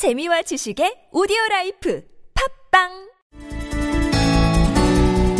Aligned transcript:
재미와 0.00 0.40
지식의 0.40 1.12
오디오 1.12 1.36
라이프 1.50 2.00
팟빵 2.72 2.88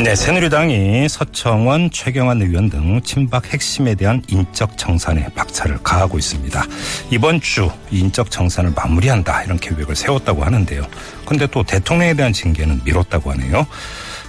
네, 0.04 0.14
새누리당이 0.14 1.08
서청원, 1.08 1.90
최경환 1.90 2.42
의원 2.42 2.68
등 2.68 3.00
친박 3.00 3.54
핵심에 3.54 3.94
대한 3.94 4.22
인적 4.28 4.76
청산에 4.76 5.28
박차를 5.34 5.78
가하고 5.82 6.18
있습니다. 6.18 6.62
이번 7.10 7.40
주 7.40 7.70
인적 7.90 8.30
청산을 8.30 8.74
마무리한다 8.76 9.44
이런 9.44 9.58
계획을 9.58 9.96
세웠다고 9.96 10.44
하는데요. 10.44 10.86
그런데 11.24 11.46
또 11.46 11.62
대통령에 11.62 12.12
대한 12.12 12.34
징계는 12.34 12.82
미뤘다고 12.84 13.30
하네요. 13.30 13.66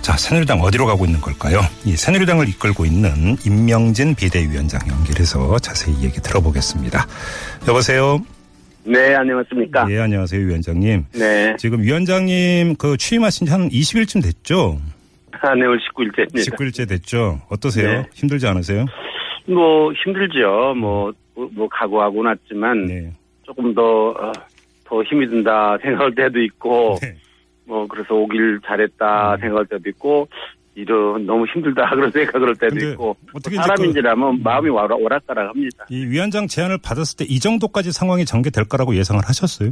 자, 0.02 0.16
새누리당 0.16 0.61
어디로 0.61 0.86
가고 0.86 1.04
있는 1.04 1.20
걸까요? 1.20 1.59
이 1.84 1.98
새누리당을 1.98 2.48
이끌고 2.48 2.86
있는 2.86 3.36
인명진 3.46 4.16
비대위원장 4.16 4.79
연결해서 4.88 5.59
자세히 5.59 6.02
얘기 6.02 6.21
들어보겠습니다. 6.21 7.05
여보세요. 7.68 8.23
네, 8.84 9.13
안녕하십니까. 9.16 9.86
예, 9.89 10.00
안녕하세요, 10.00 10.45
위원장님. 10.45 11.05
네. 11.14 11.55
지금 11.57 11.82
위원장님 11.82 12.75
그 12.78 12.97
취임하신 12.97 13.47
지 13.47 13.51
한 13.54 13.69
20일쯤 13.69 14.23
됐죠? 14.23 14.79
아, 15.42 15.54
네, 15.56 15.65
오늘 15.65 15.79
19일째입니다. 15.79 16.56
19일째 16.56 16.87
됐죠? 16.89 17.42
어떠세요? 17.50 18.01
네. 18.01 18.09
힘들지 18.14 18.47
않으세요? 18.47 18.86
뭐, 19.47 19.92
힘들죠. 19.93 20.75
뭐, 20.78 21.11
뭐, 21.36 21.68
각오하고 21.70 22.23
났지만, 22.23 22.86
네. 22.86 23.11
조금 23.43 23.73
더, 23.73 24.09
어, 24.11 24.32
더 24.86 25.04
힘이 25.04 25.28
든다 25.28 25.78
생각할 25.82 26.14
때도 26.15 26.39
있고, 26.43 26.98
네. 27.01 27.15
뭐, 27.65 27.87
그래서 27.87 28.14
오길 28.15 28.59
잘했다 28.65 29.37
생각할 29.37 29.65
때도 29.65 29.89
있고, 29.89 30.28
이런, 30.75 31.25
너무 31.25 31.46
힘들다 31.48 31.89
그런 31.96 32.11
생각할 32.11 32.56
때도 32.56 32.75
근데 32.75 32.92
있고, 32.92 33.16
어떻게 33.34 33.56
사람인지라면 33.56 34.42
마음이 34.44 34.70
오락, 34.70 35.02
오락가락 35.02 35.50
합니다. 35.50 35.86
이 35.89 36.06
위원장 36.06 36.48
제안을 36.48 36.78
받았을 36.81 37.17
때 37.17 37.31
이 37.31 37.39
정도까지 37.39 37.94
상황이 37.94 38.25
전개될 38.25 38.66
거라고 38.66 38.94
예상을 38.95 39.22
하셨어요? 39.26 39.72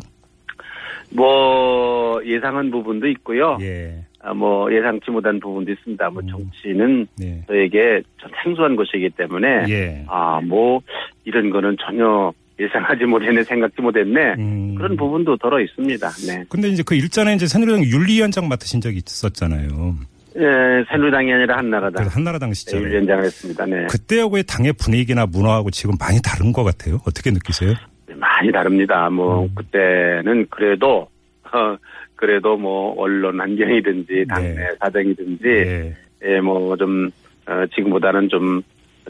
뭐, 1.12 2.22
예상한 2.26 2.72
부분도 2.72 3.08
있고요. 3.08 3.58
예. 3.62 4.06
아, 4.22 4.34
뭐, 4.34 4.72
예상치 4.74 5.12
못한 5.12 5.40
부분도 5.40 5.72
있습니다. 5.72 6.10
뭐, 6.12 6.22
음. 6.22 6.28
정치는 6.28 7.08
네. 7.18 7.44
저에게 7.48 8.02
참 8.22 8.32
생소한 8.44 8.76
것이기 8.76 9.10
때문에, 9.10 9.66
예. 9.70 10.06
아, 10.08 10.40
뭐, 10.42 10.80
이런 11.26 11.50
거는 11.50 11.76
전혀 11.86 12.32
예상하지 12.60 13.06
못했네, 13.06 13.44
생각지 13.44 13.82
못했네. 13.82 14.36
음. 14.38 14.76
그런 14.76 14.96
부분도 14.96 15.38
들어 15.38 15.60
있습니다. 15.62 16.10
네. 16.28 16.44
근데 16.50 16.70
이제 16.70 16.84
그 16.86 16.94
일전에 16.96 17.34
이제 17.34 17.46
새누리당 17.48 17.84
윤리위원장 17.84 18.48
맡으신 18.48 18.82
적이 18.82 19.02
있었잖아요. 19.06 19.96
예, 20.38 20.84
새누리당이 20.90 21.34
아니라 21.34 21.58
한나라당. 21.58 22.08
한나라당 22.08 22.54
시절에. 22.54 22.90
위원장을 22.90 23.24
했습니다. 23.24 23.66
네. 23.66 23.88
그때하고의 23.88 24.44
당의 24.44 24.74
분위기나 24.74 25.26
문화하고 25.26 25.72
지금 25.72 25.96
많이 26.00 26.20
다른 26.24 26.52
것 26.54 26.64
같아요. 26.64 26.96
어떻게 27.08 27.32
느끼세요? 27.32 27.74
많이 28.16 28.52
다릅니다. 28.52 29.10
뭐, 29.10 29.44
음. 29.44 29.50
그때는 29.56 30.46
그래도, 30.50 31.08
어, 31.52 31.78
그래도 32.16 32.58
뭐, 32.58 32.94
언론 32.98 33.40
환경이든지, 33.40 34.26
당내 34.30 34.54
네. 34.54 34.68
사정이든지, 34.80 35.48
예. 35.48 35.94
예, 36.26 36.40
뭐, 36.42 36.76
좀, 36.78 37.10
어, 37.48 37.66
지금보다는 37.76 38.30
좀, 38.30 38.62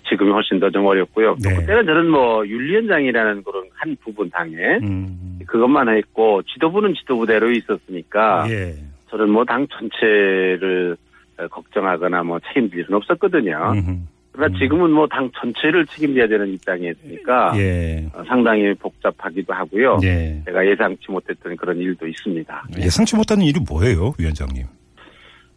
지금이 0.08 0.32
훨씬 0.32 0.60
더 0.60 0.70
좀 0.70 0.86
어렵고요. 0.86 1.36
또 1.44 1.50
네. 1.50 1.56
그때는 1.56 1.86
저는 1.86 2.10
뭐, 2.10 2.46
윤리위원장이라는 2.48 3.44
그런 3.44 3.64
한 3.74 3.98
부분 4.04 4.30
당에, 4.30 4.56
음. 4.84 5.40
그것만 5.48 5.90
했고, 5.90 6.42
지도부는 6.44 6.94
지도부대로 6.94 7.52
있었으니까, 7.52 8.46
예. 8.50 8.74
저는 9.10 9.30
뭐 9.32 9.44
당 9.44 9.68
전체를 9.70 10.96
어, 10.96 11.09
걱정하거나 11.48 12.24
뭐 12.24 12.40
책임질 12.48 12.80
일은 12.80 12.94
없었거든요. 12.96 13.72
음흠. 13.74 13.98
그러나 14.32 14.58
지금은 14.58 14.92
뭐 14.92 15.08
당 15.08 15.30
전체를 15.40 15.86
책임져야 15.88 16.28
되는 16.28 16.48
입장에 16.54 16.90
있으니까 16.92 17.52
예. 17.58 18.08
어, 18.14 18.24
상당히 18.28 18.74
복잡하기도 18.76 19.54
하고요. 19.54 20.00
예. 20.04 20.42
제가 20.46 20.66
예상치 20.66 21.12
못했던 21.12 21.56
그런 21.58 21.78
일도 21.78 22.08
있습니다. 22.08 22.64
예상치 22.78 23.16
못하는 23.16 23.44
일이 23.44 23.60
뭐예요, 23.68 24.14
위원장님? 24.18 24.66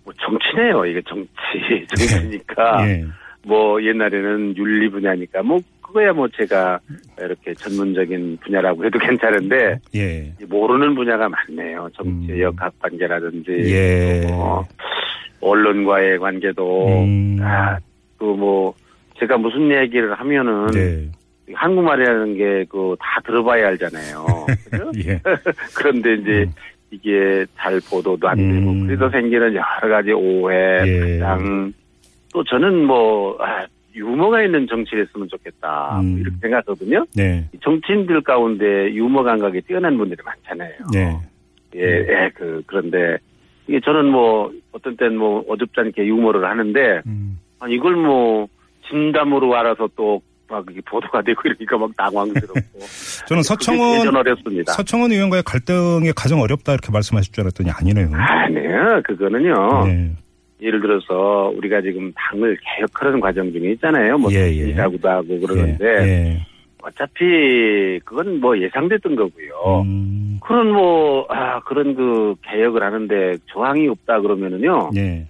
뭐 0.04 0.12
정치네요. 0.20 0.84
이게 0.86 1.00
정치, 1.06 1.86
정치니까 1.94 2.88
예. 2.88 3.04
뭐 3.46 3.80
옛날에는 3.82 4.56
윤리 4.56 4.88
분야니까 4.88 5.42
뭐 5.42 5.58
그거야 5.82 6.12
뭐 6.12 6.26
제가 6.28 6.80
이렇게 7.20 7.52
전문적인 7.54 8.38
분야라고 8.42 8.84
해도 8.86 8.98
괜찮은데 8.98 9.78
예. 9.94 10.32
모르는 10.48 10.94
분야가 10.94 11.28
많네요. 11.28 11.88
정치의 11.94 12.38
음. 12.38 12.40
역학 12.40 12.72
관계라든지 12.80 13.50
예. 13.70 14.26
뭐 14.28 14.64
언론과의 15.42 16.18
관계도 16.18 16.88
음. 17.04 17.38
아, 17.42 17.78
그뭐 18.18 18.74
제가 19.18 19.36
무슨 19.36 19.70
얘기를 19.70 20.14
하면은 20.14 20.66
네. 20.68 21.08
한국말이라는 21.52 22.36
게 22.36 22.64
그 22.70 22.96
다 22.98 23.20
들어봐야 23.26 23.68
알잖아요. 23.68 24.46
그죠? 24.70 24.90
예. 25.06 25.20
그런데 25.76 26.14
이제 26.14 26.30
음. 26.44 26.52
이게 26.90 27.44
잘 27.56 27.80
보도도 27.90 28.28
안 28.28 28.36
되고 28.36 28.70
음. 28.70 28.86
그래서 28.86 29.10
생기는 29.10 29.54
여러 29.54 29.88
가지 29.94 30.12
오해, 30.12 30.56
예. 30.86 31.20
또 32.32 32.42
저는 32.44 32.84
뭐 32.86 33.36
아, 33.42 33.66
유머가 33.94 34.42
있는 34.42 34.66
정치를 34.66 35.04
했으면 35.06 35.28
좋겠다 35.28 35.90
뭐 35.94 36.00
음. 36.00 36.18
이렇게 36.18 36.36
생각하거든요. 36.40 37.04
네. 37.14 37.44
정치인들 37.62 38.22
가운데 38.22 38.92
유머 38.94 39.22
감각이 39.22 39.60
뛰어난 39.62 39.98
분들이 39.98 40.18
많잖아요. 40.24 40.72
네. 40.92 41.16
예, 41.74 41.80
예, 41.80 42.30
그 42.34 42.62
그런데 42.66 43.16
이게 43.68 43.80
저는 43.80 44.06
뭐 44.10 44.52
어떤 44.72 44.96
때는 44.96 45.16
뭐 45.16 45.44
어줍지 45.48 45.72
않게 45.78 46.06
유머를 46.06 46.44
하는데 46.44 47.02
음. 47.06 47.38
아, 47.60 47.66
이걸 47.68 47.96
뭐 47.96 48.48
진담으로 48.88 49.54
알아서 49.56 49.88
또 49.96 50.20
막 50.52 50.66
보도가 50.84 51.22
되고 51.22 51.40
이러니까 51.46 51.78
막 51.78 51.96
당황스럽고 51.96 52.60
저는 53.26 53.42
서청원. 53.42 54.06
서청원 54.66 55.10
의원과의 55.10 55.42
갈등이 55.44 56.12
가장 56.14 56.40
어렵다 56.40 56.72
이렇게 56.74 56.92
말씀하실 56.92 57.32
줄 57.32 57.44
알았더니 57.44 57.70
아니네요. 57.70 58.10
아니요, 58.12 59.00
그거는요. 59.04 59.86
네. 59.86 60.10
예를 60.60 60.80
들어서 60.80 61.50
우리가 61.56 61.80
지금 61.80 62.12
당을 62.14 62.56
개혁하는 62.76 63.18
과정 63.20 63.50
중에 63.50 63.72
있잖아요. 63.72 64.18
뭐 64.18 64.30
예, 64.32 64.40
예. 64.48 64.68
이라고도 64.68 65.08
하고 65.08 65.40
그러는데 65.40 65.84
예. 65.84 66.06
예. 66.06 66.46
어차피 66.82 68.00
그건 68.04 68.40
뭐 68.40 68.58
예상됐던 68.58 69.14
거고요. 69.16 69.82
음. 69.84 70.38
그런 70.42 70.72
뭐 70.72 71.26
아, 71.28 71.60
그런 71.60 71.94
그 71.94 72.34
개혁을 72.42 72.82
하는데 72.82 73.36
저항이 73.52 73.88
없다 73.88 74.20
그러면은요. 74.20 74.90
예. 74.96 75.26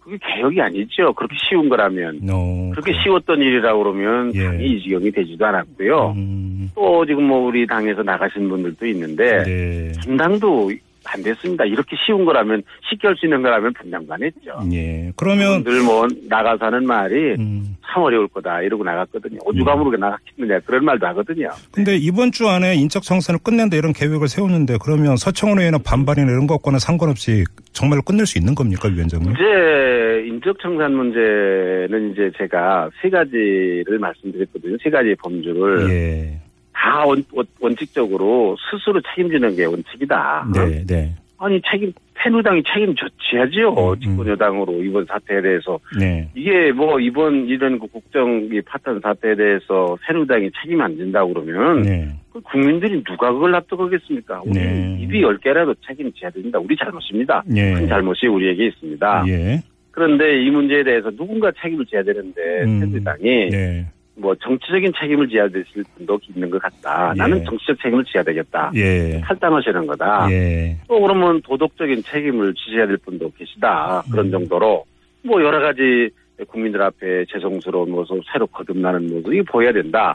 그게 0.00 0.18
개혁이 0.22 0.60
아니죠. 0.60 1.12
그렇게 1.14 1.36
쉬운 1.48 1.68
거라면. 1.68 2.20
어, 2.30 2.70
그렇게 2.72 2.92
그래요. 2.92 3.02
쉬웠던 3.02 3.40
일이라고 3.40 3.82
그러면 3.82 4.34
예. 4.34 4.44
당이 4.44 4.64
이 4.64 4.82
지경이 4.82 5.10
되지도 5.10 5.46
않았고요. 5.46 6.14
음. 6.16 6.70
또 6.74 7.04
지금 7.06 7.24
뭐 7.24 7.46
우리 7.46 7.66
당에서 7.66 8.02
나가신 8.02 8.48
분들도 8.48 8.86
있는데 8.86 9.42
네. 9.44 9.92
분당도 10.04 10.70
안 11.04 11.22
됐습니다. 11.22 11.64
이렇게 11.64 11.96
쉬운 12.06 12.24
거라면 12.24 12.62
쉽게 12.88 13.08
할 13.08 13.16
수 13.16 13.26
있는 13.26 13.42
거라면 13.42 13.72
분당도 13.74 14.14
안 14.14 14.22
했죠. 14.22 14.52
예. 14.72 15.12
그러면 15.16 15.62
늘뭐 15.62 16.06
나가서 16.28 16.66
하는 16.66 16.86
말이 16.86 17.34
음. 17.38 17.76
참 17.86 18.02
어려울 18.02 18.28
거다 18.28 18.62
이러고 18.62 18.84
나갔거든요. 18.84 19.38
오죽 19.44 19.66
아무렇게 19.68 19.96
나갔겠느냐 19.96 20.60
그런 20.60 20.84
말도 20.84 21.06
하거든요. 21.08 21.48
근데 21.72 21.96
이번 21.96 22.32
주 22.32 22.48
안에 22.48 22.74
인적 22.76 23.02
정산을 23.02 23.40
끝낸다 23.42 23.76
이런 23.76 23.92
계획을 23.92 24.28
세웠는데 24.28 24.78
그러면 24.82 25.16
서청원 25.16 25.58
의원의 25.58 25.80
반발이나 25.84 26.30
이런 26.30 26.46
것과는 26.46 26.78
상관없이 26.78 27.44
정말로 27.72 28.02
끝낼 28.02 28.26
수 28.26 28.38
있는 28.38 28.54
겁니까, 28.54 28.88
위원장님? 28.88 29.32
이제 29.32 30.24
인적 30.28 30.58
청산 30.60 30.94
문제는 30.94 32.12
이제 32.12 32.30
제가 32.38 32.90
세 33.02 33.10
가지를 33.10 33.98
말씀드렸거든요. 33.98 34.76
세 34.82 34.90
가지 34.90 35.14
범주를 35.22 35.90
예. 35.90 36.40
다 36.80 37.04
원, 37.04 37.76
칙적으로 37.76 38.56
스스로 38.70 39.00
책임지는 39.14 39.54
게 39.54 39.66
원칙이다. 39.66 40.46
네, 40.54 40.86
네. 40.86 41.14
아니 41.36 41.60
책임 41.70 41.92
새누리당이 42.22 42.62
책임 42.72 42.94
져야지요. 43.30 43.70
음, 43.70 43.92
음. 43.92 44.00
집권 44.00 44.28
여당으로 44.28 44.82
이번 44.82 45.04
사태에 45.04 45.42
대해서 45.42 45.78
네. 45.98 46.28
이게 46.34 46.72
뭐 46.72 46.98
이번 46.98 47.48
이런 47.48 47.78
그 47.78 47.86
국정 47.86 48.48
이 48.50 48.60
파탄 48.62 49.00
사태에 49.00 49.34
대해서 49.34 49.96
새누리당이 50.06 50.50
책임 50.62 50.80
안 50.80 50.96
진다고 50.96 51.34
그러면 51.34 51.82
네. 51.82 52.08
그 52.32 52.40
국민들이 52.40 53.02
누가 53.04 53.30
그걸 53.32 53.50
납득하겠습니까? 53.52 54.42
우리 54.44 54.52
네. 54.52 54.98
입이 55.00 55.22
열 55.22 55.36
개라도 55.38 55.74
책임져야 55.86 56.30
된다. 56.30 56.58
우리 56.58 56.76
잘못입니다. 56.76 57.42
예. 57.56 57.74
큰 57.74 57.88
잘못이 57.88 58.26
우리에게 58.26 58.66
있습니다. 58.68 59.24
예. 59.28 59.62
그런데 59.90 60.42
이 60.42 60.50
문제에 60.50 60.82
대해서 60.82 61.10
누군가 61.10 61.50
책임을 61.60 61.84
져야 61.86 62.02
되는데 62.02 62.40
음. 62.64 62.80
새누리당이 62.80 63.50
네. 63.50 63.86
뭐 64.20 64.34
정치적인 64.34 64.92
책임을 64.98 65.28
져야 65.28 65.48
되실 65.48 65.82
분도 65.96 66.18
있는 66.28 66.50
것 66.50 66.60
같다. 66.60 67.12
예. 67.14 67.18
나는 67.18 67.44
정치적 67.44 67.80
책임을 67.82 68.04
져야 68.04 68.22
되겠다. 68.22 68.70
예. 68.74 69.20
탈당하시는 69.24 69.86
거다. 69.86 70.30
예. 70.30 70.76
또 70.86 71.00
그러면 71.00 71.40
도덕적인 71.42 72.02
책임을 72.02 72.54
지셔야 72.54 72.86
될 72.86 72.98
분도 72.98 73.30
계시다. 73.32 74.02
그런 74.10 74.26
음. 74.26 74.30
정도로 74.30 74.84
뭐 75.22 75.42
여러 75.42 75.60
가지 75.60 76.10
국민들 76.48 76.80
앞에 76.82 77.24
죄송스러운 77.26 77.90
모습, 77.90 78.20
새로 78.32 78.46
거듭나는 78.46 79.10
모습이 79.10 79.42
보여야 79.42 79.72
된다. 79.72 80.14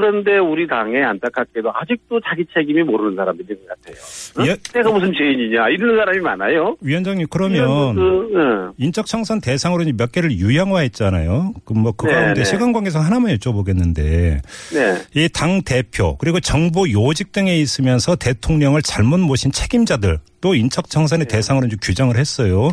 음. 0.00 0.10
그런데 0.10 0.38
우리 0.38 0.66
당에 0.66 1.02
안타깝게도 1.02 1.70
아직도 1.74 2.20
자기 2.20 2.44
책임이 2.54 2.82
모르는 2.82 3.16
사람들인 3.16 3.58
것 3.60 3.68
같아요. 3.68 3.96
어? 4.38 4.46
예. 4.46 4.56
내가 4.72 4.90
무슨 4.90 5.12
죄인이냐 5.12 5.68
이런 5.68 5.96
사람이 5.96 6.20
많아요. 6.20 6.76
위원장님 6.80 7.26
그러면 7.30 7.94
그, 7.94 8.00
어. 8.36 8.72
인적 8.78 9.06
청산 9.06 9.40
대상으로 9.40 9.84
몇 9.96 10.12
개를 10.12 10.32
유형화했잖아요. 10.32 11.54
그뭐 11.64 11.92
그 11.92 12.06
네, 12.06 12.14
가운데 12.14 12.40
네. 12.40 12.44
시간 12.44 12.72
관계상 12.72 13.04
하나만 13.04 13.36
여쭤보겠는데 13.36 14.40
네. 14.72 14.94
이당 15.14 15.62
대표 15.62 16.16
그리고 16.16 16.40
정부 16.40 16.90
요직 16.90 17.32
등에 17.32 17.58
있으면서 17.58 18.16
대통령을 18.16 18.82
잘못 18.82 19.18
모신 19.18 19.52
책임자들 19.52 20.18
또 20.40 20.54
인적 20.54 20.88
청산의 20.88 21.26
네. 21.26 21.36
대상으로 21.36 21.66
이제 21.66 21.76
규정을 21.80 22.16
했어요. 22.16 22.72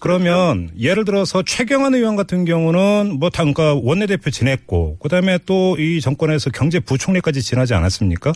그러면 0.00 0.68
예를 0.78 1.04
들어서 1.04 1.42
최경환 1.42 1.94
의원 1.94 2.16
같은 2.16 2.44
경우는 2.44 3.16
뭐 3.18 3.30
당가 3.30 3.74
원내대표 3.74 4.30
지냈고 4.30 4.96
그다음에 4.98 5.38
또 5.46 5.76
이 5.78 6.00
정권에서 6.00 6.50
경제부총리까지 6.50 7.42
지나지 7.42 7.74
않았습니까? 7.74 8.32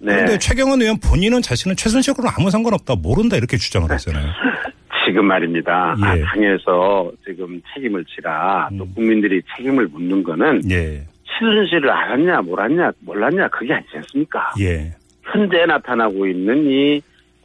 네. 0.00 0.12
그런데 0.14 0.38
최경환 0.38 0.80
의원 0.80 0.98
본인은 0.98 1.42
자신은 1.42 1.76
최순실과는 1.76 2.30
아무 2.36 2.50
상관없다 2.50 2.96
모른다 2.96 3.36
이렇게 3.36 3.56
주장을 3.56 3.90
했잖아요. 3.90 4.26
지금 5.06 5.26
말입니다. 5.26 5.96
아, 6.00 6.16
예. 6.16 6.22
당에서 6.22 7.10
지금 7.26 7.60
책임을 7.74 8.04
지라 8.04 8.68
또 8.78 8.84
음. 8.84 8.92
국민들이 8.94 9.42
책임을 9.56 9.88
묻는 9.88 10.22
거는 10.22 10.62
예, 10.70 11.04
최순실을 11.38 11.90
알았냐 11.90 12.42
몰랐냐 12.42 12.92
몰랐냐 13.00 13.48
그게 13.48 13.74
아니지 13.74 13.90
않습니까? 13.96 14.52
예, 14.60 14.94
현재 15.24 15.66
나타나고 15.66 16.26
있는 16.26 16.64
이 16.70 17.02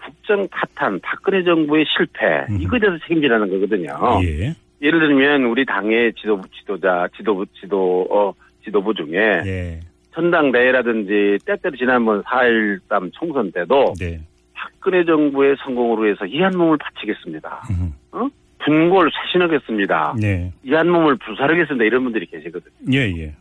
국정 0.07 0.47
파탄 0.49 0.99
박근혜 1.01 1.43
정부의 1.43 1.85
실패 1.95 2.45
음. 2.49 2.61
이거에 2.61 2.79
대해서 2.79 2.97
책임지라는 3.03 3.49
거거든요. 3.49 3.95
예, 4.23 4.55
예를 4.81 4.99
들면 4.99 5.43
우리 5.43 5.65
당의 5.65 6.13
지도부 6.13 6.47
지도자 6.49 7.07
지도부 7.17 7.45
지도 7.59 8.07
어 8.09 8.33
지도부 8.63 8.93
중에 8.93 9.41
예, 9.45 9.79
전당대회라든지 10.13 11.37
때때로 11.45 11.75
지난번 11.75 12.23
4.13 12.23 13.11
총선 13.13 13.51
때도 13.51 13.93
네. 13.99 14.19
박근혜 14.53 15.03
정부의 15.05 15.55
성공으로 15.63 16.09
해서 16.09 16.25
이 16.25 16.39
한 16.41 16.57
몸을 16.57 16.77
바치겠습니다. 16.77 17.63
음, 17.71 17.93
분골 18.63 19.09
쇄신하겠습니다. 19.11 20.15
네. 20.19 20.51
이한 20.63 20.89
몸을 20.89 21.17
불사르겠습니다. 21.17 21.85
이런 21.85 22.03
분들이 22.03 22.25
계시거든요. 22.25 22.71
예, 22.93 22.99
예. 23.17 23.33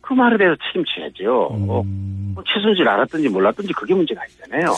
그 0.00 0.12
말에 0.14 0.36
대해서 0.36 0.56
책임져야죠. 0.66 1.48
어, 1.68 1.82
음, 1.82 2.32
뭐 2.34 2.44
최순실 2.46 2.88
알았든지 2.88 3.28
몰랐든지 3.28 3.72
그게 3.72 3.94
문제가 3.94 4.22
아니잖아요. 4.22 4.72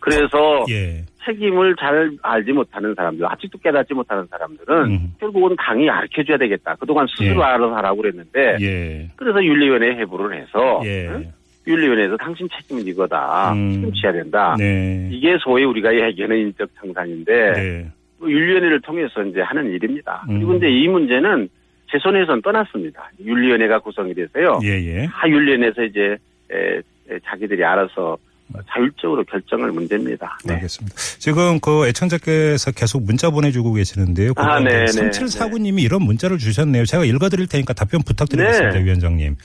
그래서 0.00 0.64
예. 0.70 1.04
책임을 1.24 1.76
잘 1.78 2.10
알지 2.22 2.52
못하는 2.52 2.94
사람들, 2.94 3.26
아직도 3.26 3.58
깨닫지 3.58 3.94
못하는 3.94 4.26
사람들은 4.26 4.84
음. 4.84 5.12
결국은 5.20 5.54
당이 5.56 5.86
가르쳐줘야 5.86 6.38
되겠다. 6.38 6.74
그동안 6.76 7.06
스스로 7.06 7.40
예. 7.40 7.44
알아서 7.44 7.74
하라고 7.76 8.02
그랬는데 8.02 8.56
예. 8.60 9.08
그래서 9.16 9.44
윤리위원회에 9.44 9.96
해부를 9.96 10.40
해서 10.40 10.80
예. 10.84 11.08
응? 11.08 11.32
윤리위원회에서 11.66 12.16
당신 12.16 12.48
책임은 12.56 12.86
이거다. 12.86 13.52
음. 13.52 13.72
책임져야 13.74 14.12
된다. 14.12 14.56
네. 14.58 15.08
이게 15.12 15.36
소위 15.40 15.64
우리가 15.64 15.94
얘기하는 15.94 16.36
인적 16.38 16.70
청산인데 16.80 17.52
네. 17.52 17.86
뭐 18.18 18.30
윤리위원회를 18.30 18.80
통해서 18.80 19.22
이제 19.22 19.40
하는 19.42 19.70
일입니다. 19.70 20.24
음. 20.30 20.36
그리고 20.36 20.54
이제 20.54 20.68
이 20.68 20.88
문제는 20.88 21.48
제 21.90 21.98
손에선 21.98 22.40
떠났습니다. 22.40 23.10
윤리위원회가 23.22 23.80
구성이 23.80 24.14
돼서요. 24.14 24.60
예, 24.62 24.68
예. 24.68 25.06
다 25.06 25.28
윤리위원회에서 25.28 25.82
이제 25.82 26.16
에, 26.52 26.78
에, 27.10 27.18
자기들이 27.24 27.62
알아서 27.64 28.16
자율적으로 28.72 29.24
결정할 29.24 29.70
문제입니다. 29.70 30.38
네. 30.44 30.54
알겠습니다. 30.54 30.96
지금 30.96 31.60
그 31.60 31.86
애청자께서 31.88 32.72
계속 32.72 33.02
문자 33.02 33.30
보내주고 33.30 33.72
계시는데요. 33.72 34.32
아, 34.36 34.60
네, 34.60 34.84
네, 34.84 34.84
3749님이 34.86 35.82
이런 35.82 36.02
문자를 36.02 36.38
주셨네요. 36.38 36.84
제가 36.84 37.04
읽어드릴 37.04 37.46
테니까 37.46 37.72
답변 37.72 38.02
부탁드리겠습니다, 38.02 38.78
네. 38.78 38.84
위원장님. 38.84 39.36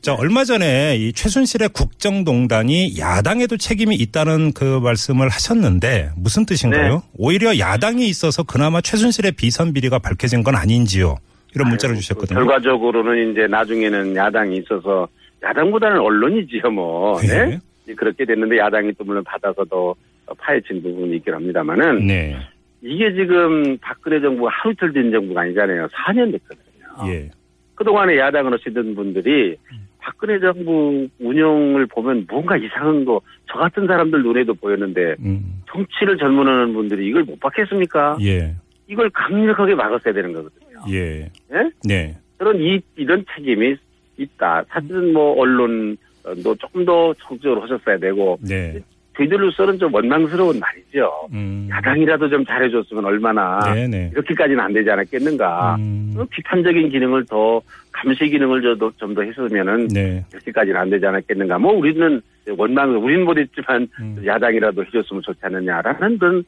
자, 0.00 0.14
얼마 0.14 0.44
전에 0.44 0.96
이 0.96 1.12
최순실의 1.12 1.70
국정농단이 1.70 2.98
야당에도 2.98 3.56
책임이 3.56 3.96
있다는 3.96 4.52
그 4.52 4.78
말씀을 4.80 5.28
하셨는데 5.28 6.10
무슨 6.16 6.46
뜻인가요? 6.46 6.94
네. 6.94 7.00
오히려 7.16 7.58
야당이 7.58 8.06
있어서 8.08 8.44
그나마 8.44 8.80
최순실의 8.80 9.32
비선 9.32 9.72
비리가 9.72 9.98
밝혀진 9.98 10.44
건 10.44 10.54
아닌지요? 10.54 11.16
이런 11.54 11.68
문자를 11.68 11.94
아유, 11.94 12.00
주셨거든요. 12.00 12.38
결과적으로는 12.38 13.32
이제 13.32 13.46
나중에는 13.48 14.14
야당이 14.14 14.58
있어서 14.58 15.08
야당보다는 15.42 15.98
언론이지요, 15.98 16.70
뭐. 16.70 17.20
네. 17.20 17.46
네. 17.46 17.60
그렇게 17.94 18.24
됐는데 18.24 18.58
야당이 18.58 18.92
또 18.98 19.04
물론 19.04 19.22
받아서 19.24 19.64
더 19.64 19.94
파헤친 20.38 20.82
부분이 20.82 21.16
있긴 21.16 21.34
합니다만은 21.34 22.06
네. 22.06 22.36
이게 22.82 23.12
지금 23.12 23.76
박근혜 23.78 24.20
정부가 24.20 24.50
하루 24.52 24.72
이틀 24.72 24.92
된 24.92 25.10
정부가 25.10 25.42
아니잖아요. 25.42 25.86
4년 25.88 26.32
됐거든요. 26.32 27.12
예. 27.12 27.30
그동안에 27.74 28.18
야당으로 28.18 28.58
쓰던 28.58 28.94
분들이 28.94 29.56
박근혜 29.98 30.38
정부 30.38 31.08
운영을 31.18 31.86
보면 31.86 32.26
뭔가 32.28 32.56
이상한 32.56 33.04
거 33.04 33.20
저 33.50 33.58
같은 33.58 33.86
사람들 33.86 34.22
눈에도 34.22 34.54
보였는데 34.54 35.16
음. 35.20 35.62
정치를 35.70 36.18
전문하는 36.18 36.74
분들이 36.74 37.08
이걸 37.08 37.24
못 37.24 37.40
받겠습니까? 37.40 38.18
예. 38.22 38.54
이걸 38.86 39.10
강력하게 39.10 39.74
막았어야 39.74 40.14
되는 40.14 40.32
거거든요. 40.32 40.80
예. 40.90 41.30
예? 41.52 41.70
네. 41.84 42.16
그런 42.36 42.60
이, 42.60 42.80
이런 42.96 43.24
책임이 43.34 43.76
있다. 44.18 44.64
사실은 44.68 45.12
뭐 45.12 45.38
언론 45.38 45.96
도 46.36 46.54
조금 46.56 46.84
더 46.84 47.12
적극적으로 47.14 47.62
하셨어야 47.62 47.98
되고 47.98 48.38
네. 48.40 48.80
저희들로서는 49.18 49.78
좀 49.78 49.92
원망스러운 49.92 50.60
말이죠. 50.60 51.10
음. 51.32 51.68
야당이라도 51.70 52.28
좀 52.28 52.44
잘해줬으면 52.44 53.04
얼마나 53.04 53.58
네네. 53.74 54.10
이렇게까지는 54.12 54.60
안 54.60 54.72
되지 54.72 54.88
않았겠는가. 54.90 55.76
음. 55.76 56.14
어, 56.16 56.24
비판적인 56.30 56.88
기능을 56.90 57.26
더 57.26 57.60
감시 57.90 58.26
기능을 58.28 58.62
좀더 58.96 59.22
했으면은 59.22 59.88
네. 59.88 60.24
이렇게까지는 60.32 60.80
안 60.80 60.88
되지 60.88 61.04
않았겠는가. 61.04 61.58
뭐 61.58 61.72
우리는 61.72 62.20
원망, 62.56 62.96
우리는 63.02 63.24
못했지만 63.24 63.88
음. 64.00 64.22
야당이라도 64.24 64.84
해줬으면 64.84 65.22
좋지 65.22 65.40
않느냐라는 65.42 66.18
그런 66.18 66.44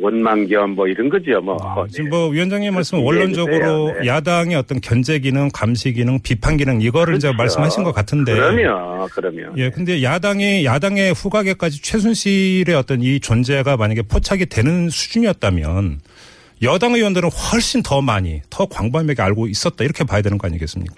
원망 0.00 0.46
겸뭐 0.46 0.88
이런 0.88 1.08
거죠. 1.08 1.40
뭐 1.40 1.56
아, 1.60 1.84
지금 1.90 2.10
뭐 2.10 2.28
위원장님 2.28 2.74
말씀 2.74 3.02
원론적으로. 3.02 3.94
네. 4.00 4.06
야당의 4.06 4.56
어떤 4.56 4.80
견제 4.80 5.18
기능, 5.18 5.48
감시 5.52 5.92
기능, 5.92 6.20
비판 6.20 6.56
기능 6.56 6.80
이거를 6.80 7.16
이제 7.16 7.28
그렇죠. 7.28 7.36
말씀하신 7.38 7.84
것 7.84 7.92
같은데. 7.92 8.32
그러면 8.34 9.08
그러면 9.12 9.52
예, 9.56 9.70
근데 9.70 10.02
야당이 10.02 10.64
야당의 10.64 11.12
후각에까지 11.12 11.82
최순실의 11.82 12.74
어떤 12.74 13.00
이 13.02 13.20
존재가 13.20 13.76
만약에 13.76 14.02
포착이 14.02 14.46
되는 14.46 14.88
수준이었다면 14.90 16.00
여당 16.62 16.94
의원들은 16.94 17.30
훨씬 17.30 17.82
더 17.82 18.00
많이 18.00 18.40
더 18.50 18.66
광범위하게 18.66 19.20
알고 19.22 19.48
있었다 19.48 19.84
이렇게 19.84 20.04
봐야 20.04 20.22
되는 20.22 20.38
거 20.38 20.46
아니겠습니까? 20.46 20.94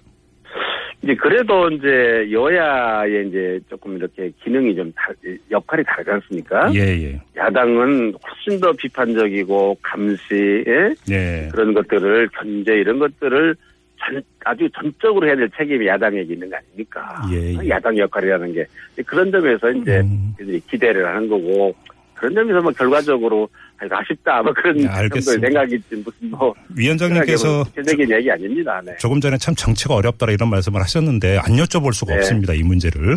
이제 1.06 1.14
그래도 1.14 1.68
이제 1.68 2.26
여야의 2.32 3.28
이제 3.28 3.60
조금 3.70 3.96
이렇게 3.96 4.32
기능이 4.42 4.74
좀 4.74 4.92
다, 4.96 5.12
역할이 5.52 5.84
다르지 5.84 6.10
않습니까? 6.10 6.68
예, 6.74 6.80
예. 6.80 7.20
야당은 7.36 8.12
훨씬 8.26 8.60
더 8.60 8.72
비판적이고 8.72 9.78
감시 9.80 10.64
예? 10.66 10.94
예. 11.08 11.48
그런 11.52 11.74
것들을 11.74 12.28
견제 12.32 12.74
이런 12.74 12.98
것들을 12.98 13.54
전, 14.00 14.20
아주 14.44 14.68
전적으로 14.74 15.28
해야 15.28 15.36
될 15.36 15.48
책임이 15.56 15.86
야당에게 15.86 16.34
있는 16.34 16.50
거 16.50 16.56
아닙니까? 16.56 17.22
예, 17.32 17.54
예. 17.54 17.68
야당 17.68 17.96
역할이라는 17.96 18.52
게 18.52 18.66
그런 19.06 19.30
점에서 19.30 19.70
이제 19.70 20.00
음. 20.00 20.34
기대를 20.68 21.06
하는 21.06 21.28
거고 21.28 21.72
그런 22.14 22.34
점에서 22.34 22.62
뭐 22.62 22.72
결과적으로 22.72 23.48
아이고, 23.78 23.94
아쉽다 23.96 24.42
뭐 24.42 24.52
그런 24.52 24.76
네, 24.76 24.82
정도의 24.84 25.02
알겠습니다. 25.02 25.46
생각이 25.46 25.74
있지 25.74 25.96
무슨 25.96 26.30
뭐 26.30 26.54
위원장님께서 26.70 27.64
대적인 27.74 28.10
얘기 28.10 28.30
아닙니다. 28.30 28.80
네. 28.84 28.92
조금 28.98 29.20
전에 29.20 29.36
참 29.38 29.54
정치가 29.54 29.94
어렵다라 29.94 30.32
이런 30.32 30.48
말씀을 30.50 30.80
하셨는데 30.80 31.38
안 31.38 31.56
여쭤볼 31.56 31.92
수가 31.92 32.12
네. 32.12 32.18
없습니다. 32.18 32.54
이 32.54 32.62
문제를. 32.62 33.16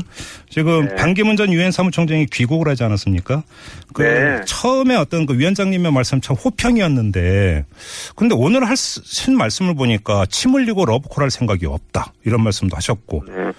지금 0.49 0.85
네. 0.87 0.95
반기문 0.95 1.37
전 1.37 1.53
유엔 1.53 1.71
사무총장이 1.71 2.25
귀국을 2.27 2.67
하지 2.67 2.83
않았습니까? 2.83 3.43
그 3.93 4.01
네. 4.01 4.41
처음에 4.45 4.95
어떤 4.95 5.25
그 5.25 5.37
위원장님의 5.37 5.91
말씀 5.91 6.19
참 6.21 6.35
호평이었는데 6.35 7.65
근데 8.15 8.35
오늘 8.37 8.65
하신 8.65 9.37
말씀을 9.37 9.75
보니까 9.75 10.25
침 10.27 10.53
흘리고 10.53 10.85
러브콜 10.85 11.23
할 11.23 11.31
생각이 11.31 11.65
없다. 11.65 12.13
이런 12.25 12.43
말씀도 12.43 12.75
하셨고 12.75 13.23
네. 13.27 13.51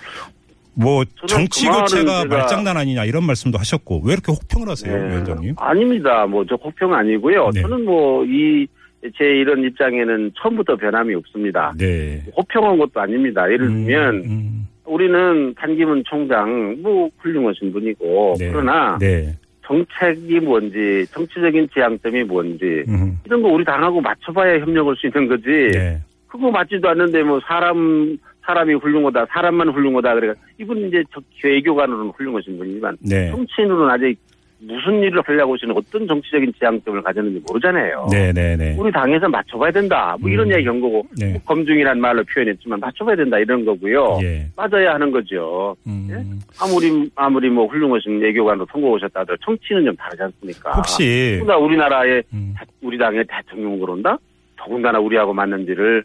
뭐 0.81 1.05
정치 1.27 1.67
그 1.67 1.73
교체가 1.81 2.25
제가- 2.25 2.29
말장난 2.29 2.77
아니냐 2.77 3.05
이런 3.05 3.25
말씀도 3.25 3.59
하셨고 3.59 4.03
왜 4.05 4.13
이렇게 4.15 4.33
호평을 4.33 4.69
하세요, 4.69 4.97
네. 4.97 5.09
위원장님? 5.11 5.55
아닙니다. 5.59 6.27
뭐 6.27 6.45
저 6.49 6.55
혹평 6.57 6.93
아니고요. 6.95 7.51
네. 7.55 7.63
저는 7.63 7.85
뭐 7.85 8.25
이 8.25 8.67
제 9.17 9.25
이런 9.25 9.65
입장에는 9.65 10.31
처음부터 10.37 10.77
변함이 10.77 11.15
없습니다. 11.15 11.73
네. 11.79 12.23
호평한 12.37 12.77
것도 12.77 13.01
아닙니다. 13.01 13.51
예를 13.51 13.63
음, 13.67 13.85
들면 13.87 14.15
음, 14.27 14.69
우리는 14.85 15.55
반기문 15.55 16.05
총장 16.07 16.77
뭐 16.83 17.09
훌륭하신 17.17 17.73
분이고 17.73 18.35
네. 18.39 18.51
그러나 18.51 18.99
네. 19.01 19.35
정책이 19.65 20.41
뭔지 20.41 21.07
정치적인 21.13 21.69
지향점이 21.73 22.25
뭔지 22.25 22.85
음, 22.89 23.17
이런 23.25 23.41
거 23.41 23.49
우리 23.49 23.65
당하고 23.65 24.03
맞춰봐야 24.03 24.59
협력할 24.61 24.95
수 24.97 25.07
있는 25.07 25.29
거지. 25.29 25.49
네. 25.73 25.99
그거 26.27 26.51
맞지도 26.51 26.87
않는데 26.91 27.23
뭐 27.23 27.41
사람 27.49 28.19
사람이 28.45 28.75
훌륭 28.75 29.07
하다 29.07 29.27
사람만 29.31 29.69
훌륭 29.71 29.97
하다 29.99 30.15
그래 30.15 30.35
이분 30.59 30.79
이제 30.89 31.03
저 31.13 31.21
외교관으로는 31.45 32.11
훌륭하신 32.17 32.59
분이지만 32.59 32.97
네. 33.01 33.31
정치인으로는 33.31 33.91
아직 33.91 34.17
무슨 34.63 35.01
일을 35.03 35.23
하려고 35.25 35.55
하시는 35.55 35.75
어떤 35.75 36.07
정치적인 36.07 36.53
지향점을 36.59 37.01
가졌는지 37.01 37.43
모르잖아요. 37.49 38.09
네네네. 38.13 38.77
우리 38.79 38.93
당에서 38.93 39.27
맞춰봐야 39.27 39.71
된다. 39.71 40.15
뭐 40.21 40.29
이런 40.29 40.51
음. 40.51 40.55
얘기 40.55 40.67
한 40.67 40.79
거고 40.79 41.03
네. 41.19 41.33
뭐 41.33 41.41
검증이란 41.47 41.99
말로 41.99 42.23
표현했지만 42.25 42.79
맞춰봐야 42.79 43.17
된다 43.17 43.39
이런 43.39 43.65
거고요. 43.65 44.19
예. 44.23 44.47
맞아야 44.57 44.93
하는 44.95 45.11
거죠. 45.11 45.75
음. 45.87 46.39
아무리 46.61 47.11
아무리 47.15 47.49
뭐 47.49 47.67
훌륭하신 47.69 48.21
외교관으로 48.21 48.67
선거 48.71 48.89
오셨다 48.91 49.21
하더라도 49.21 49.43
정치는 49.47 49.87
좀 49.87 49.97
다르지 49.97 50.23
않습니까? 50.25 50.73
혹시 50.73 51.41
우리나라의 51.43 52.23
음. 52.35 52.53
대- 52.59 52.67
우리 52.83 52.99
당의 52.99 53.25
대통령으로 53.27 53.81
그런다? 53.87 54.19
더군다나 54.59 54.99
우리하고 55.01 55.33
맞는지를 55.33 56.05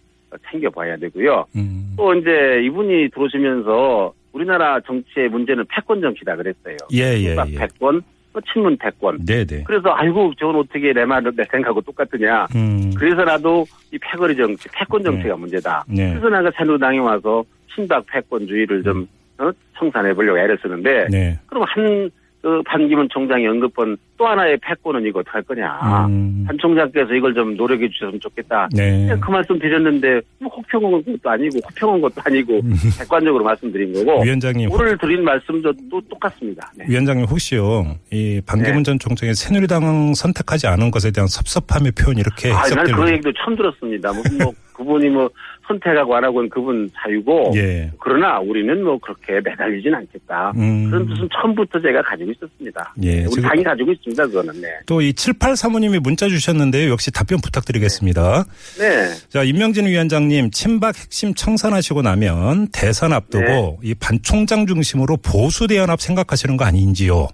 챙겨봐야 0.49 0.97
되고요. 0.97 1.45
음. 1.55 1.93
또 1.97 2.13
이제 2.13 2.61
이분이 2.63 3.09
들어오시면서 3.09 4.13
우리나라 4.33 4.79
정치의 4.81 5.29
문제는 5.29 5.65
패권 5.69 6.01
정치다 6.01 6.35
그랬어요. 6.35 6.75
예예 6.91 7.31
수박 7.31 7.51
예. 7.51 7.57
패권, 7.57 8.01
또 8.33 8.41
친문 8.51 8.77
패권. 8.77 9.25
네네. 9.25 9.63
그래서 9.63 9.93
아이고 9.93 10.33
저건 10.37 10.57
어떻게 10.57 10.91
내 10.91 11.05
말을 11.05 11.31
내 11.35 11.43
생각하고 11.49 11.81
똑같으냐. 11.81 12.47
음. 12.55 12.91
그래서 12.97 13.23
나도 13.23 13.65
이 13.93 13.97
패거리 13.97 14.35
정치, 14.35 14.67
패권 14.73 15.01
정치가 15.03 15.37
문제다. 15.37 15.85
네. 15.87 16.09
그래서 16.09 16.29
내가 16.29 16.51
새누리당에 16.57 16.99
와서 16.99 17.43
친박 17.73 18.05
패권주의를 18.07 18.83
좀 18.83 19.07
어, 19.37 19.51
청산해 19.77 20.13
보려고 20.13 20.37
애를 20.37 20.57
쓰는데 20.61 21.07
네. 21.09 21.39
그럼 21.47 21.63
한 21.67 22.09
그 22.45 22.61
반기문 22.67 23.09
총장이 23.09 23.47
언급한 23.47 23.97
또 24.19 24.27
하나의 24.27 24.59
패권은 24.61 25.03
이거 25.03 25.21
어떡할 25.21 25.41
거냐. 25.41 26.05
음. 26.05 26.45
한 26.47 26.55
총장께서 26.59 27.11
이걸 27.15 27.33
좀 27.33 27.57
노력해 27.57 27.89
주셨으면 27.89 28.19
좋겠다. 28.19 28.69
네. 28.71 29.09
그 29.19 29.31
말씀 29.31 29.57
드렸는데 29.57 30.21
뭐 30.37 30.53
혹평한 30.53 30.91
것도 30.91 31.27
아니고 31.27 31.57
혹평한 31.65 32.01
것도 32.01 32.21
아니고 32.23 32.61
객관적으로 32.99 33.43
말씀드린 33.43 33.91
거고 33.93 34.19
음. 34.19 34.25
위원장님 34.25 34.71
오늘 34.71 34.95
드린 34.99 35.23
말씀도 35.23 35.73
또 35.89 35.99
똑같습니다. 36.01 36.71
네. 36.77 36.85
위원장님 36.87 37.25
혹시요 37.25 37.95
이 38.11 38.39
반기문 38.45 38.77
네. 38.77 38.83
전 38.83 38.99
총장이 38.99 39.33
새누리당을 39.33 40.13
선택하지 40.13 40.67
않은 40.67 40.91
것에 40.91 41.09
대한 41.09 41.27
섭섭함의 41.27 41.93
표현 41.93 42.19
이렇게 42.19 42.51
아, 42.51 42.59
해석되는 42.59 42.91
난그 42.91 43.11
얘기도 43.11 43.33
처음 43.43 43.55
들었습니다. 43.55 44.13
무슨 44.13 44.37
뭐 44.37 44.53
그분이 44.73 45.09
뭐 45.09 45.27
선택하고 45.67 46.15
안 46.15 46.23
하고는 46.23 46.49
그분 46.49 46.89
자유고 46.95 47.51
예. 47.55 47.91
그러나 47.99 48.39
우리는 48.39 48.83
뭐 48.83 48.97
그렇게 48.99 49.41
매달리진 49.41 49.93
않겠다. 49.93 50.51
음. 50.55 50.89
그런 50.89 51.07
뜻은 51.07 51.29
처음부터 51.33 51.81
제가 51.81 52.01
가지고 52.03 52.31
있었습니다. 52.31 52.93
예, 53.03 53.25
우리 53.25 53.41
당이 53.41 53.63
가지고 53.63 53.91
있습니다. 53.91 54.27
그거는 54.27 54.61
네. 54.61 54.67
또이 54.85 55.13
7835님이 55.13 55.99
문자 55.99 56.27
주셨는데요. 56.27 56.91
역시 56.91 57.11
답변 57.11 57.39
부탁드리겠습니다. 57.39 58.45
네. 58.79 59.07
자, 59.29 59.43
임명진 59.43 59.87
위원장님, 59.87 60.51
친박 60.51 60.97
핵심 60.97 61.33
청산하시고 61.33 62.01
나면 62.01 62.67
대선 62.71 63.13
앞두고 63.13 63.45
네. 63.45 63.77
이반 63.83 64.19
총장 64.21 64.65
중심으로 64.65 65.17
보수 65.17 65.67
대연합 65.67 66.01
생각하시는 66.01 66.57
거 66.57 66.65
아닌지요? 66.65 67.27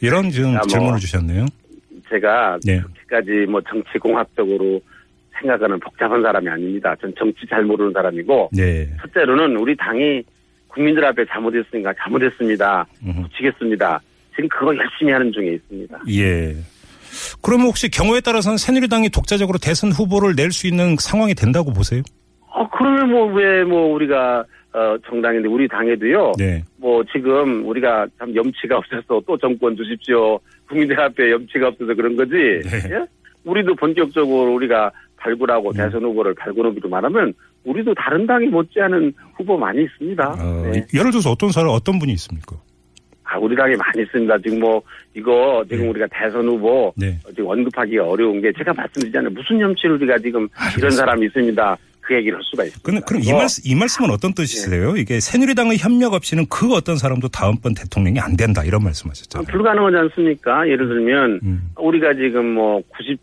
이런 0.00 0.30
지금 0.30 0.50
아, 0.50 0.58
뭐. 0.58 0.66
질문을 0.66 0.98
주셨네요. 0.98 1.46
제가 2.08 2.58
네. 2.64 2.80
그렇게까지 2.80 3.50
뭐 3.50 3.60
정치 3.68 3.98
공학적으로 3.98 4.80
생각하는 5.40 5.78
복잡한 5.80 6.22
사람이 6.22 6.48
아닙니다. 6.48 6.94
전 7.00 7.12
정치 7.18 7.46
잘 7.48 7.64
모르는 7.64 7.92
사람이고 7.92 8.50
네. 8.52 8.88
첫째로는 9.02 9.56
우리 9.56 9.76
당이 9.76 10.22
국민들 10.68 11.04
앞에 11.04 11.24
잘못했으니까 11.26 11.94
잘못했습니다. 11.98 12.86
음, 13.04 13.22
고치겠습니다. 13.22 14.00
지금 14.34 14.48
그거 14.48 14.76
열심히 14.76 15.12
하는 15.12 15.32
중에 15.32 15.54
있습니다. 15.54 15.98
예. 16.10 16.54
그러면 17.42 17.66
혹시 17.66 17.90
경우에 17.90 18.20
따라서는 18.20 18.58
새누리당이 18.58 19.08
독자적으로 19.08 19.58
대선 19.58 19.90
후보를 19.90 20.34
낼 20.36 20.50
수 20.52 20.66
있는 20.66 20.96
상황이 20.98 21.34
된다고 21.34 21.72
보세요? 21.72 22.02
어, 22.48 22.68
그러면 22.70 23.10
뭐, 23.10 23.26
왜, 23.32 23.64
뭐, 23.64 23.94
우리가, 23.94 24.44
어, 24.72 24.96
정당인데, 25.06 25.48
우리 25.48 25.66
당에도요, 25.68 26.32
네. 26.38 26.62
뭐, 26.78 27.02
지금 27.12 27.66
우리가 27.66 28.06
참 28.18 28.34
염치가 28.34 28.76
없어서 28.78 29.22
또 29.26 29.36
정권 29.38 29.76
주십시오. 29.76 30.38
국민들 30.68 30.98
앞에 31.00 31.30
염치가 31.32 31.68
없어서 31.68 31.94
그런 31.94 32.16
거지. 32.16 32.32
네. 32.32 32.94
예? 32.94 33.04
우리도 33.46 33.74
본격적으로 33.76 34.54
우리가 34.54 34.90
발굴하고 35.16 35.70
음. 35.70 35.74
대선 35.74 36.02
후보를 36.04 36.34
발굴하기로 36.34 36.88
말하면, 36.88 37.32
우리도 37.64 37.94
다른 37.94 38.26
당이 38.26 38.48
못지않은 38.48 39.12
후보 39.36 39.56
많이 39.56 39.82
있습니다. 39.84 40.28
어, 40.38 40.70
네. 40.72 40.86
예를 40.92 41.10
들어서 41.10 41.30
어떤 41.30 41.50
사람, 41.50 41.70
어떤 41.70 41.98
분이 41.98 42.12
있습니까? 42.12 42.56
아, 43.24 43.38
우리 43.38 43.56
당이 43.56 43.74
많이 43.76 44.02
있습니다. 44.02 44.38
지금 44.38 44.60
뭐, 44.60 44.82
이거, 45.14 45.64
지금 45.68 45.84
네. 45.84 45.88
우리가 45.90 46.06
대선 46.12 46.46
후보, 46.46 46.92
네. 46.96 47.18
어, 47.24 47.30
지금 47.30 47.46
언급하기가 47.48 48.04
어려운 48.04 48.40
게, 48.40 48.52
제가 48.52 48.72
말씀드리잖아요. 48.74 49.30
무슨 49.30 49.60
염치를 49.60 49.96
우리가 49.96 50.18
지금 50.18 50.48
이런 50.76 50.90
사람이 50.90 51.26
있습니다. 51.26 51.76
그 52.02 52.14
얘기를 52.14 52.38
할 52.38 52.44
수가 52.44 52.62
있습니다. 52.64 52.86
그럼, 52.86 53.02
그럼 53.04 53.20
이, 53.20 53.24
그거 53.26 53.38
말씀, 53.38 53.62
이 53.66 53.74
말씀은 53.74 54.10
어떤 54.10 54.32
뜻이세요? 54.32 54.96
이게 54.96 55.18
새누리당의 55.18 55.78
협력 55.78 56.14
없이는 56.14 56.46
그 56.48 56.72
어떤 56.72 56.96
사람도 56.96 57.28
다음번 57.28 57.74
대통령이 57.74 58.20
안 58.20 58.36
된다 58.36 58.62
이런 58.64 58.84
말씀하셨잖아요. 58.84 59.46
불가능하지 59.50 59.96
않습니까? 59.96 60.68
예를 60.68 60.86
들면, 60.86 61.40
음. 61.42 61.70
우리가 61.76 62.14
지금 62.14 62.54
뭐 62.54 62.80
90, 62.96 63.18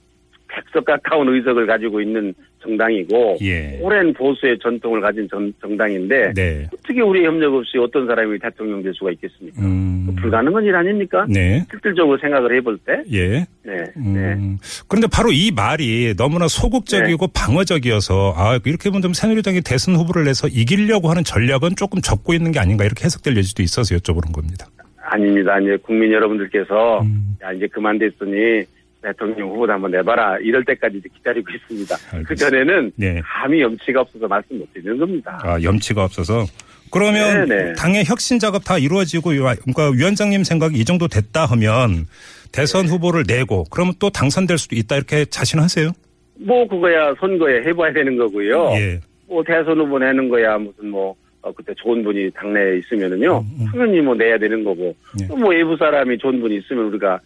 100석 0.53 0.85
가까운 0.85 1.27
의석을 1.27 1.65
가지고 1.65 2.01
있는 2.01 2.33
정당이고, 2.61 3.37
예. 3.41 3.79
오랜 3.81 4.13
보수의 4.13 4.57
전통을 4.59 5.01
가진 5.01 5.27
정, 5.29 5.51
정당인데, 5.59 6.33
네. 6.33 6.67
어떻게 6.73 7.01
우리 7.01 7.25
협력 7.25 7.53
없이 7.53 7.77
어떤 7.77 8.07
사람이 8.07 8.39
대통령 8.39 8.81
될 8.81 8.93
수가 8.93 9.11
있겠습니까? 9.11 9.61
음. 9.61 10.15
불가능한 10.19 10.63
일 10.63 10.75
아닙니까? 10.75 11.25
네. 11.27 11.65
실질적으로 11.69 12.17
생각을 12.17 12.55
해볼 12.57 12.77
때, 12.85 13.03
예. 13.11 13.39
네, 13.63 13.83
네. 13.95 14.33
음. 14.35 14.57
그런데 14.87 15.07
바로 15.11 15.31
이 15.31 15.51
말이 15.51 16.13
너무나 16.15 16.47
소극적이고 16.47 17.27
방어적이어서 17.27 18.33
아 18.37 18.59
이렇게 18.65 18.89
보면 18.89 19.01
좀 19.01 19.13
새누리당이 19.13 19.61
대선 19.61 19.95
후보를 19.95 20.23
내서 20.25 20.47
이기려고 20.47 21.09
하는 21.09 21.23
전략은 21.23 21.75
조금 21.75 21.99
적고 21.99 22.33
있는 22.33 22.51
게 22.51 22.59
아닌가 22.59 22.85
이렇게 22.85 23.03
해석될 23.05 23.35
여지도 23.35 23.63
있어서 23.63 23.95
여쭤보는 23.95 24.31
겁니다. 24.31 24.67
아닙니다. 25.13 25.59
이제 25.59 25.77
국민 25.81 26.11
여러분들께서, 26.11 27.01
음. 27.01 27.35
야, 27.43 27.51
이제 27.51 27.67
그만 27.67 27.99
됐으니, 27.99 28.65
대통령 29.03 29.49
후보도 29.49 29.73
한번 29.73 29.91
내봐라. 29.91 30.37
이럴 30.39 30.63
때까지 30.63 31.01
기다리고 31.15 31.51
있습니다. 31.51 31.95
알겠습니다. 31.95 32.27
그 32.27 32.35
전에는 32.35 32.91
네. 32.95 33.21
감히 33.23 33.61
염치가 33.61 34.01
없어서 34.01 34.27
말씀 34.27 34.57
못 34.57 34.73
드리는 34.73 34.97
겁니다. 34.97 35.39
아 35.43 35.61
염치가 35.61 36.03
없어서 36.03 36.45
그러면 36.91 37.47
네네. 37.47 37.73
당의 37.73 38.05
혁신 38.05 38.39
작업 38.39 38.63
다 38.63 38.77
이루어지고 38.77 39.31
그러니까 39.31 39.89
위원장님 39.89 40.43
생각이 40.43 40.77
이 40.79 40.85
정도 40.85 41.07
됐다 41.07 41.45
하면 41.45 42.05
대선 42.51 42.87
후보를 42.87 43.23
내고 43.27 43.65
그러면 43.71 43.95
또 43.99 44.09
당선될 44.09 44.57
수도 44.57 44.75
있다 44.75 44.95
이렇게 44.95 45.25
자신하세요? 45.25 45.91
뭐 46.35 46.67
그거야 46.67 47.13
선거에 47.19 47.63
해봐야 47.63 47.91
되는 47.93 48.15
거고요. 48.15 48.71
예. 48.75 48.99
뭐 49.27 49.43
대선 49.43 49.79
후보 49.79 49.97
내는 49.99 50.29
거야 50.29 50.57
무슨 50.57 50.89
뭐 50.89 51.15
어, 51.41 51.51
그때 51.51 51.73
좋은 51.75 52.03
분이 52.03 52.31
당내에 52.31 52.77
있으면은요 52.77 53.39
음, 53.39 53.49
음. 53.59 53.65
당연히 53.71 53.99
뭐 53.99 54.15
내야 54.15 54.37
되는 54.37 54.63
거고 54.63 54.95
예. 55.21 55.27
또뭐 55.27 55.49
외부 55.49 55.75
사람이 55.75 56.17
좋은 56.19 56.39
분이 56.39 56.57
있으면 56.57 56.85
우리가 56.85 57.15
어, 57.15 57.19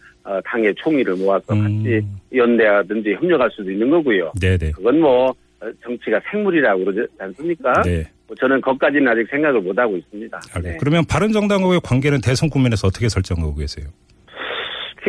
당의 0.44 0.74
총의를 0.76 1.16
모아서 1.16 1.54
음. 1.54 1.62
같이 1.62 2.00
연대하든지 2.34 3.14
협력할 3.14 3.50
수도 3.50 3.70
있는 3.70 3.90
거고요. 3.90 4.32
네네. 4.40 4.72
그건 4.72 5.00
뭐 5.00 5.28
어, 5.60 5.66
정치가 5.82 6.20
생물이라고 6.30 6.84
그러지 6.84 7.12
않습니까? 7.18 7.82
네. 7.82 8.04
뭐 8.26 8.36
저는 8.36 8.60
거기까지는 8.60 9.08
아직 9.08 9.26
생각을 9.30 9.60
못 9.60 9.76
하고 9.78 9.96
있습니다. 9.96 10.40
알겠 10.54 10.72
네. 10.72 10.76
그러면 10.78 11.04
바른정당과의 11.08 11.80
관계는 11.82 12.20
대선 12.20 12.48
국면에서 12.50 12.86
어떻게 12.88 13.08
설정하고 13.08 13.54
계세요? 13.54 13.86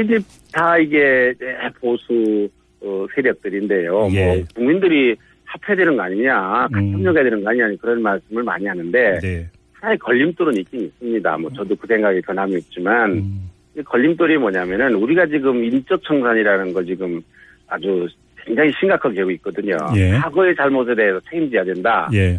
이제 0.01 0.17
다 0.53 0.77
이게 0.77 1.33
보수 1.81 2.49
어, 2.81 3.05
세력들인데요. 3.13 4.09
예. 4.13 4.25
뭐 4.25 4.45
국민들이 4.55 5.15
합해야 5.43 5.75
되는 5.75 5.97
거 5.97 6.03
아니냐, 6.03 6.67
같이 6.71 6.85
음. 6.85 6.93
협력해야 6.93 7.23
되는 7.23 7.43
거 7.43 7.49
아니냐 7.49 7.67
그런 7.81 8.01
말씀을 8.01 8.43
많이 8.43 8.65
하는데 8.65 9.19
네. 9.19 9.47
하나의 9.73 9.97
걸림돌은 9.97 10.57
있긴 10.57 10.81
있습니다. 10.81 11.37
뭐 11.37 11.51
저도 11.51 11.75
그 11.75 11.87
생각이 11.87 12.21
변함이 12.21 12.55
없지만 12.55 13.11
음. 13.11 13.49
이 13.79 13.83
걸림돌이 13.83 14.37
뭐냐면은 14.37 14.95
우리가 14.95 15.25
지금 15.27 15.63
인적 15.63 16.03
청산이라는 16.03 16.73
걸 16.73 16.85
지금 16.85 17.21
아주 17.67 18.07
굉장히 18.45 18.71
심각하게 18.79 19.19
하고 19.19 19.31
있거든요. 19.31 19.77
예. 19.95 20.11
과거의 20.11 20.55
잘못에 20.55 20.95
대해서 20.95 21.19
책임져야 21.29 21.63
된다. 21.63 22.09
예. 22.13 22.37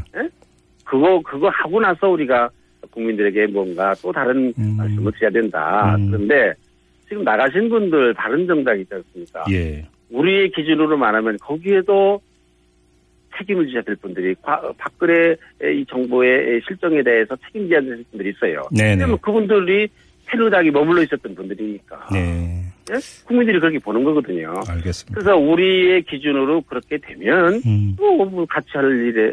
그거 0.84 1.20
그거 1.22 1.48
하고 1.50 1.80
나서 1.80 2.08
우리가 2.08 2.50
국민들에게 2.90 3.46
뭔가 3.48 3.94
또 4.02 4.10
다른 4.12 4.52
음. 4.58 4.74
말씀을 4.76 5.12
드려야 5.12 5.30
된다. 5.30 5.94
음. 5.96 6.10
그런데 6.10 6.52
지금 7.08 7.22
나가신 7.24 7.68
분들 7.68 8.14
다른 8.14 8.46
정당 8.46 8.78
있지 8.80 8.92
않습니까? 8.94 9.44
예. 9.52 9.86
우리의 10.10 10.50
기준으로 10.50 10.96
말하면 10.96 11.36
거기에도 11.40 12.20
책임을 13.38 13.66
지셔야 13.66 13.82
될 13.82 13.94
분들이 13.96 14.34
과- 14.42 14.72
박근혜 14.76 15.36
이 15.62 15.84
정부의 15.88 16.60
실정에 16.66 17.02
대해서 17.02 17.36
책임져야 17.46 17.80
될 17.80 18.04
분들이 18.10 18.30
있어요. 18.30 18.62
네네. 18.76 18.90
왜냐면 18.90 19.18
그분들이 19.18 19.88
새누리당에 20.30 20.70
머물러 20.70 21.02
있었던 21.02 21.34
분들이니까. 21.34 22.08
네. 22.12 22.64
예? 22.90 22.94
국민들이 23.24 23.58
그렇게 23.60 23.78
보는 23.78 24.04
거거든요. 24.04 24.54
알겠습니다. 24.68 25.14
그래서 25.14 25.36
우리의 25.36 26.02
기준으로 26.04 26.62
그렇게 26.62 26.98
되면 26.98 27.60
음. 27.64 27.96
뭐 27.98 28.46
같이 28.46 28.68
할 28.72 28.84
일에 28.84 29.32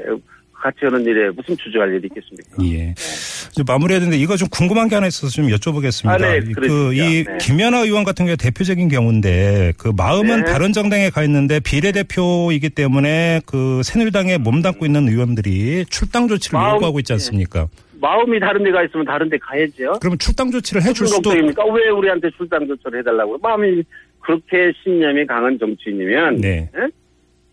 같이 0.53 0.79
하는 0.81 1.03
일에 1.05 1.29
무슨 1.29 1.55
주저할 1.57 1.93
일이 1.93 2.07
있겠습니까? 2.07 2.63
예. 2.63 2.93
이제 3.51 3.63
마무리해야 3.65 3.99
되는데 3.99 4.17
이거 4.17 4.35
좀 4.35 4.47
궁금한 4.49 4.87
게 4.87 4.95
하나 4.95 5.07
있어서 5.07 5.31
좀 5.31 5.47
여쭤보겠습니다. 5.47 6.09
아, 6.09 6.17
네, 6.17 6.39
그, 6.39 6.51
그러시죠. 6.53 6.93
이 6.93 7.23
네. 7.23 7.37
김연아 7.39 7.81
의원 7.83 8.03
같은 8.03 8.25
경우에 8.25 8.35
대표적인 8.35 8.89
경우인데 8.89 9.73
그 9.77 9.91
마음은 9.95 10.43
네. 10.43 10.51
다른 10.51 10.73
정당에 10.73 11.09
가 11.09 11.23
있는데 11.23 11.59
비례대표이기 11.59 12.71
때문에 12.71 13.41
그 13.45 13.81
새누리당에 13.83 14.37
몸담고 14.39 14.85
있는 14.85 15.07
의원들이 15.07 15.85
출당 15.89 16.27
조치를 16.27 16.59
마음, 16.59 16.75
요구하고 16.75 16.99
있지 16.99 17.13
않습니까? 17.13 17.67
마음이 17.99 18.39
다른 18.39 18.63
데가 18.63 18.83
있으면 18.83 19.05
다른 19.05 19.29
데 19.29 19.37
가야죠. 19.37 19.97
그러면 19.99 20.17
출당 20.19 20.51
조치를 20.51 20.81
해줄 20.83 21.07
수도 21.07 21.29
걱정입니까? 21.29 21.65
왜 21.73 21.89
우리한테 21.89 22.29
출당 22.31 22.67
조처를 22.67 22.99
해달라고? 22.99 23.37
마음이 23.39 23.83
그렇게 24.19 24.71
신념이 24.83 25.25
강한 25.25 25.57
정치인이면 25.57 26.37
네. 26.41 26.69
예? 26.75 26.87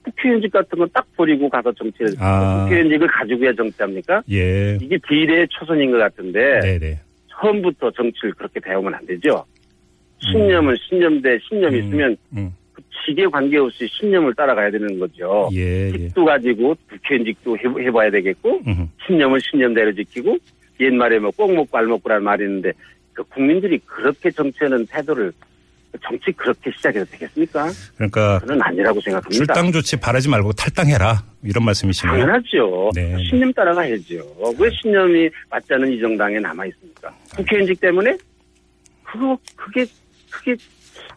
국회의원직 0.04 0.52
같은 0.52 0.78
건 0.78 0.88
딱 0.92 1.06
버리고 1.16 1.48
가서 1.48 1.72
정치를 1.72 2.14
아. 2.18 2.64
국회의원직을 2.64 3.06
가지고 3.08 3.44
해야 3.44 3.52
정치합니까? 3.54 4.22
예. 4.30 4.76
이게 4.80 4.98
비례의 4.98 5.48
초선인 5.50 5.90
것 5.90 5.98
같은데 5.98 6.60
네네. 6.60 7.00
처음부터 7.28 7.90
정치를 7.92 8.32
그렇게 8.34 8.60
배우면 8.60 8.94
안 8.94 9.06
되죠. 9.06 9.44
신념은 10.18 10.76
신념 10.88 11.20
대 11.22 11.38
신념이 11.48 11.80
음. 11.80 11.86
있으면 11.86 12.16
음. 12.36 12.54
그 13.04 13.10
직에 13.10 13.26
관계없이 13.26 13.86
신념을 13.88 14.34
따라가야 14.34 14.70
되는 14.70 14.98
거죠. 14.98 15.48
예, 15.52 15.88
예. 15.88 15.92
직도 15.92 16.24
가지고 16.24 16.74
국회의원직도 16.90 17.56
해- 17.58 17.86
해봐야 17.86 18.10
되겠고 18.10 18.60
음. 18.66 18.88
신념은 19.06 19.38
신념대로 19.40 19.92
지키고 19.94 20.36
옛말에 20.80 21.18
뭐 21.18 21.30
꼭 21.36 21.54
먹고 21.54 21.76
알 21.78 21.86
먹고라는 21.86 22.24
말이 22.24 22.44
있는데 22.44 22.72
그 23.12 23.22
국민들이 23.24 23.78
그렇게 23.84 24.30
정치하는 24.30 24.86
태도를 24.86 25.32
정치 26.02 26.32
그렇게 26.32 26.72
시작해도 26.76 27.04
되겠습니까? 27.12 27.68
그러니까 27.94 28.40
저는 28.40 28.60
아니라고 28.60 29.00
생각합니다. 29.00 29.30
출당 29.36 29.70
조치 29.70 29.96
바라지 29.96 30.28
말고 30.28 30.52
탈당해라 30.52 31.22
이런 31.44 31.64
말씀이시네요. 31.64 32.12
당연하죠. 32.16 32.90
네. 32.96 33.16
신념 33.30 33.52
따라가야죠. 33.52 34.54
왜 34.58 34.68
신념이 34.82 35.30
맞지 35.50 35.72
않은 35.74 35.92
이 35.92 36.00
정당에 36.00 36.40
남아 36.40 36.66
있습니까? 36.66 37.14
국회의원직 37.36 37.80
때문에 37.80 38.16
그거 39.04 39.38
그게 39.54 39.86
그게 40.30 40.56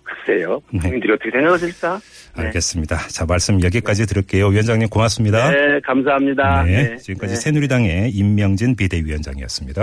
글쎄요. 0.03 0.61
네. 0.71 0.79
국민들이 0.79 1.13
어떻게 1.13 1.31
생각하실까? 1.31 1.99
네. 2.37 2.43
알겠습니다. 2.43 2.97
자 3.09 3.25
말씀 3.25 3.61
여기까지 3.63 4.05
들을게요. 4.05 4.47
위원장님 4.47 4.89
고맙습니다. 4.89 5.49
네, 5.51 5.79
감사합니다. 5.85 6.63
네, 6.63 6.89
네. 6.89 6.97
지금까지 6.97 7.33
네. 7.33 7.39
새누리당의 7.39 8.11
임명진 8.11 8.75
비대위원장이었습니다. 8.75 9.81